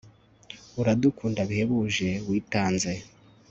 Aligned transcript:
uradukunda 0.81 1.41
bihebuje 1.49 2.07
witanze 2.27 2.91